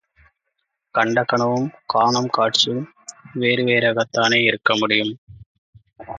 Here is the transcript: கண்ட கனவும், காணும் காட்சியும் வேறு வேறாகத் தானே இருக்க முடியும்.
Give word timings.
கண்ட 0.95 1.23
கனவும், 1.23 1.67
காணும் 1.85 2.29
காட்சியும் 2.29 2.89
வேறு 3.33 3.63
வேறாகத் 3.63 4.11
தானே 4.11 4.41
இருக்க 4.43 4.77
முடியும். 4.77 5.19